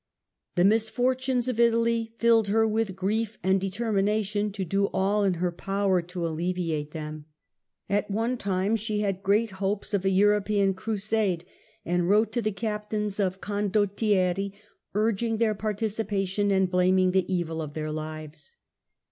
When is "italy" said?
1.59-2.15, 8.33-8.63